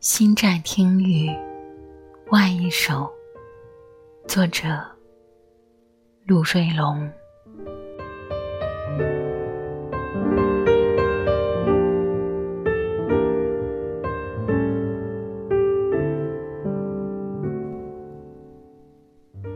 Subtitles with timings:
[0.00, 1.28] 心寨听雨，
[2.30, 3.10] 外一首，
[4.28, 4.68] 作者
[6.24, 7.10] 陆瑞龙。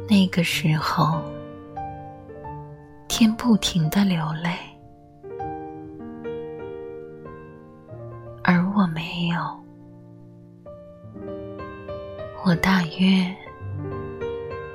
[0.09, 1.23] 那个时候，
[3.07, 4.51] 天不停的流泪，
[8.43, 9.63] 而我没有。
[12.45, 13.25] 我大约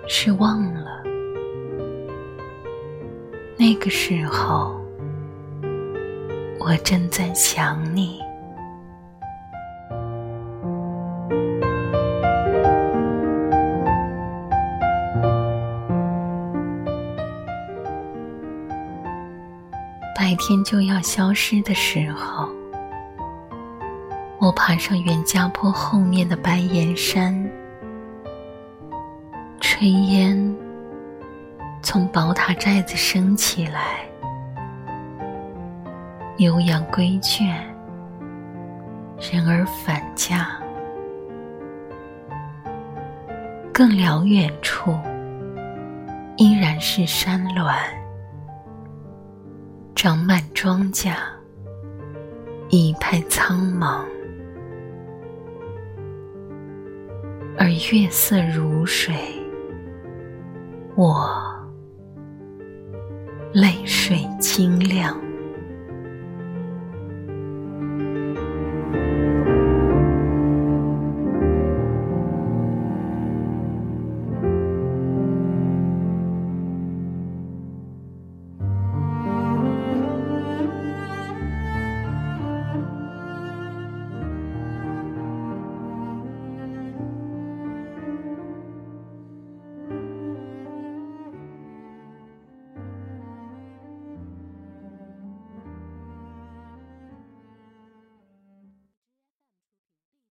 [0.08, 1.04] 是忘了，
[3.58, 4.80] 那个时候，
[6.62, 8.22] 我正在想你。
[20.16, 22.50] 白天就要消失的时候，
[24.40, 27.34] 我爬上袁家坡后面的白岩山，
[29.60, 30.56] 炊烟
[31.82, 34.08] 从宝塔寨子升起来，
[36.38, 37.48] 牛羊归圈，
[39.20, 40.48] 人儿返家，
[43.74, 44.96] 更辽远处
[46.38, 47.76] 依然是山峦。
[49.96, 51.16] 长满庄稼，
[52.70, 54.06] 一派苍茫，
[57.60, 59.16] 而月色如水，
[60.96, 61.28] 我
[63.52, 65.27] 泪水清亮。